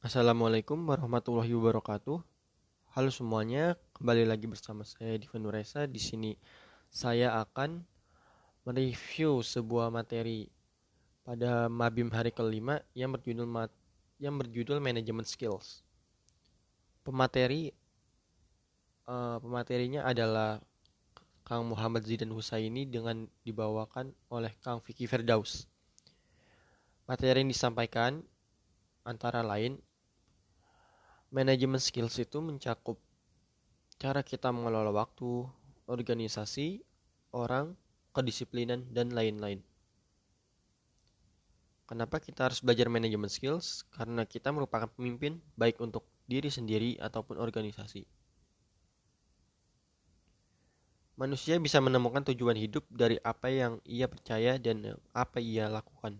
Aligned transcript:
Assalamualaikum 0.00 0.88
warahmatullahi 0.88 1.52
wabarakatuh. 1.52 2.24
Halo 2.96 3.10
semuanya, 3.12 3.76
kembali 3.92 4.24
lagi 4.24 4.48
bersama 4.48 4.80
saya 4.80 5.20
Diva 5.20 5.36
Nuresa. 5.36 5.84
Di 5.84 6.00
sini 6.00 6.40
saya 6.88 7.36
akan 7.36 7.84
mereview 8.64 9.44
sebuah 9.44 9.92
materi 9.92 10.48
pada 11.20 11.68
Mabim 11.68 12.08
hari 12.08 12.32
kelima 12.32 12.80
yang 12.96 13.12
berjudul 13.12 13.44
mat 13.44 13.68
yang 14.16 14.40
berjudul 14.40 14.80
Management 14.80 15.28
Skills. 15.28 15.84
Pemateri 17.04 17.68
uh, 19.04 19.36
pematerinya 19.36 20.08
adalah 20.08 20.64
Kang 21.44 21.68
Muhammad 21.68 22.08
Zidan 22.08 22.32
Husaini 22.32 22.88
dengan 22.88 23.28
dibawakan 23.44 24.16
oleh 24.32 24.56
Kang 24.64 24.80
Vicky 24.80 25.04
Firdaus. 25.04 25.68
Materi 27.04 27.44
yang 27.44 27.52
disampaikan 27.52 28.24
antara 29.04 29.44
lain 29.44 29.76
Manajemen 31.30 31.78
skills 31.78 32.18
itu 32.18 32.42
mencakup 32.42 32.98
cara 34.02 34.26
kita 34.26 34.50
mengelola 34.50 34.90
waktu, 34.90 35.46
organisasi, 35.86 36.82
orang, 37.30 37.78
kedisiplinan, 38.10 38.90
dan 38.90 39.14
lain-lain. 39.14 39.62
Kenapa 41.86 42.18
kita 42.18 42.50
harus 42.50 42.58
belajar 42.58 42.90
manajemen 42.90 43.30
skills? 43.30 43.86
Karena 43.94 44.26
kita 44.26 44.50
merupakan 44.50 44.90
pemimpin 44.90 45.38
baik 45.54 45.78
untuk 45.78 46.02
diri 46.26 46.50
sendiri 46.50 46.98
ataupun 46.98 47.38
organisasi. 47.38 48.02
Manusia 51.14 51.62
bisa 51.62 51.78
menemukan 51.78 52.26
tujuan 52.32 52.58
hidup 52.58 52.86
dari 52.90 53.22
apa 53.22 53.54
yang 53.54 53.78
ia 53.86 54.10
percaya 54.10 54.58
dan 54.58 54.98
apa 55.14 55.38
ia 55.38 55.70
lakukan. 55.70 56.18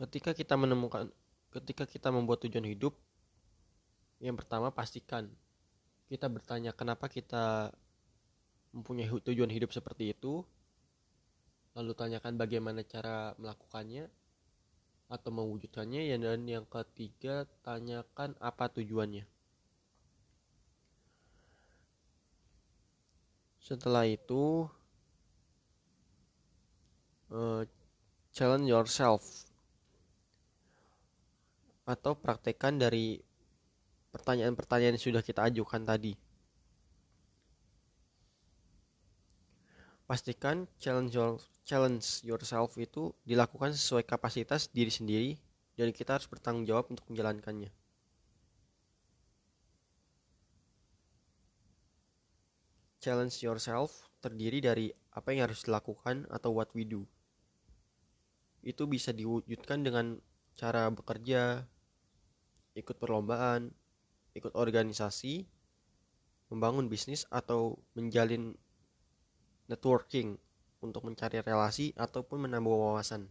Ketika 0.00 0.32
kita 0.32 0.56
menemukan 0.56 1.12
ketika 1.52 1.84
kita 1.84 2.08
membuat 2.08 2.40
tujuan 2.46 2.64
hidup 2.64 2.96
yang 4.20 4.36
pertama 4.36 4.72
pastikan 4.72 5.28
kita 6.10 6.26
bertanya 6.26 6.74
kenapa 6.74 7.06
kita 7.06 7.70
mempunyai 8.74 9.06
tujuan 9.06 9.50
hidup 9.50 9.70
seperti 9.70 10.14
itu? 10.14 10.42
Lalu 11.78 11.92
tanyakan 11.94 12.34
bagaimana 12.34 12.82
cara 12.82 13.34
melakukannya 13.38 14.10
atau 15.06 15.30
mewujudkannya. 15.30 16.10
Ya 16.10 16.18
dan 16.18 16.46
yang 16.46 16.66
ketiga 16.66 17.46
tanyakan 17.62 18.34
apa 18.42 18.66
tujuannya. 18.74 19.26
Setelah 23.62 24.10
itu 24.10 24.66
uh, 27.30 27.62
challenge 28.34 28.66
yourself 28.66 29.46
atau 31.90 32.14
praktekan 32.14 32.78
dari 32.78 33.18
pertanyaan-pertanyaan 34.14 34.94
yang 34.94 35.02
sudah 35.02 35.22
kita 35.26 35.50
ajukan 35.50 35.82
tadi. 35.82 36.14
Pastikan 40.06 40.66
challenge, 40.78 41.14
challenge 41.62 42.26
yourself 42.26 42.74
itu 42.78 43.14
dilakukan 43.22 43.74
sesuai 43.74 44.02
kapasitas 44.06 44.66
diri 44.70 44.90
sendiri 44.90 45.30
dan 45.78 45.94
kita 45.94 46.18
harus 46.18 46.26
bertanggung 46.26 46.66
jawab 46.66 46.90
untuk 46.90 47.06
menjalankannya. 47.10 47.70
Challenge 52.98 53.32
yourself 53.38 54.10
terdiri 54.18 54.58
dari 54.60 54.90
apa 55.14 55.30
yang 55.32 55.48
harus 55.48 55.62
dilakukan 55.64 56.26
atau 56.28 56.52
what 56.52 56.68
we 56.74 56.82
do. 56.82 57.06
Itu 58.60 58.84
bisa 58.90 59.14
diwujudkan 59.14 59.80
dengan 59.86 60.20
cara 60.58 60.90
bekerja, 60.92 61.64
ikut 62.74 62.96
perlombaan, 62.98 63.70
ikut 64.34 64.54
organisasi, 64.54 65.46
membangun 66.50 66.90
bisnis 66.90 67.26
atau 67.30 67.78
menjalin 67.94 68.54
networking 69.70 70.34
untuk 70.82 71.06
mencari 71.06 71.38
relasi 71.44 71.94
ataupun 71.94 72.48
menambah 72.48 72.74
wawasan. 72.74 73.30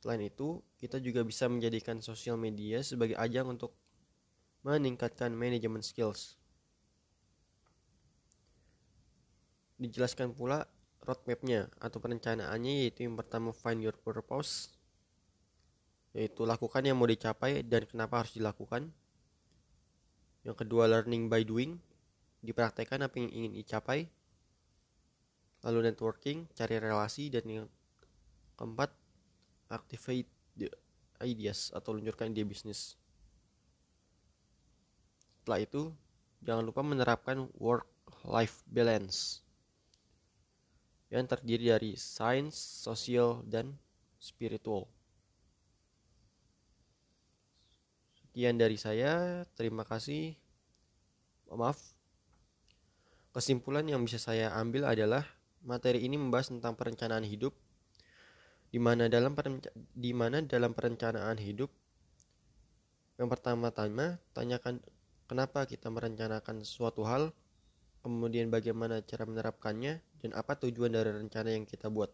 Selain 0.00 0.22
itu, 0.22 0.62
kita 0.78 1.02
juga 1.02 1.26
bisa 1.26 1.50
menjadikan 1.50 1.98
sosial 1.98 2.38
media 2.38 2.78
sebagai 2.80 3.18
ajang 3.18 3.58
untuk 3.58 3.74
meningkatkan 4.62 5.34
manajemen 5.34 5.82
skills. 5.82 6.38
Dijelaskan 9.76 10.32
pula 10.32 10.64
roadmapnya 11.02 11.68
atau 11.82 11.98
perencanaannya 12.00 12.86
yaitu 12.86 13.04
yang 13.04 13.18
pertama 13.18 13.50
find 13.50 13.82
your 13.82 13.94
purpose, 13.98 14.75
yaitu 16.16 16.48
lakukan 16.48 16.80
yang 16.80 16.96
mau 16.96 17.04
dicapai 17.04 17.60
dan 17.60 17.84
kenapa 17.84 18.24
harus 18.24 18.32
dilakukan. 18.32 18.88
Yang 20.48 20.64
kedua, 20.64 20.88
learning 20.88 21.28
by 21.28 21.44
doing, 21.44 21.76
dipraktekkan 22.40 23.04
apa 23.04 23.20
yang 23.20 23.28
ingin 23.28 23.52
dicapai. 23.60 24.08
Lalu 25.60 25.92
networking, 25.92 26.48
cari 26.56 26.80
relasi 26.80 27.28
dan 27.28 27.44
yang 27.44 27.66
keempat, 28.56 28.96
activate 29.68 30.30
the 30.56 30.72
ideas 31.20 31.68
atau 31.76 31.92
luncurkan 31.92 32.32
ide 32.32 32.48
bisnis. 32.48 32.96
Setelah 35.44 35.60
itu, 35.60 35.92
jangan 36.40 36.64
lupa 36.64 36.80
menerapkan 36.80 37.44
work-life 37.60 38.64
balance 38.64 39.44
yang 41.12 41.28
terdiri 41.28 41.76
dari 41.76 41.92
sains, 41.94 42.56
sosial, 42.56 43.44
dan 43.44 43.76
spiritual. 44.18 44.95
Sekian 48.36 48.60
dari 48.60 48.76
saya, 48.76 49.48
terima 49.56 49.80
kasih. 49.80 50.36
Maaf. 51.48 51.80
Kesimpulan 53.32 53.88
yang 53.88 54.04
bisa 54.04 54.20
saya 54.20 54.52
ambil 54.60 54.84
adalah 54.84 55.24
materi 55.64 56.04
ini 56.04 56.20
membahas 56.20 56.52
tentang 56.52 56.76
perencanaan 56.76 57.24
hidup 57.24 57.56
di 58.68 58.76
mana 58.76 59.08
dalam 59.08 59.32
di 59.96 60.12
mana 60.12 60.44
dalam 60.44 60.76
perencanaan 60.76 61.40
hidup 61.40 61.72
yang 63.16 63.32
pertama-tama 63.32 64.20
tanyakan 64.36 64.84
kenapa 65.24 65.64
kita 65.64 65.88
merencanakan 65.88 66.60
suatu 66.60 67.08
hal, 67.08 67.32
kemudian 68.04 68.52
bagaimana 68.52 69.00
cara 69.00 69.24
menerapkannya 69.24 70.04
dan 70.20 70.30
apa 70.36 70.60
tujuan 70.60 70.92
dari 70.92 71.08
rencana 71.08 71.56
yang 71.56 71.64
kita 71.64 71.88
buat. 71.88 72.12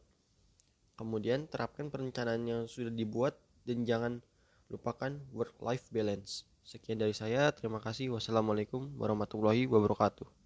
Kemudian 0.95 1.51
terapkan 1.51 1.91
perencanaan 1.91 2.47
yang 2.47 2.63
sudah 2.71 2.95
dibuat 2.95 3.35
dan 3.67 3.83
jangan 3.83 4.23
lupakan 4.71 5.19
work 5.33 5.57
life 5.63 5.89
balance. 5.91 6.45
Sekian 6.63 7.01
dari 7.01 7.17
saya, 7.17 7.51
terima 7.51 7.83
kasih. 7.83 8.15
Wassalamualaikum 8.15 8.95
warahmatullahi 9.01 9.67
wabarakatuh. 9.67 10.42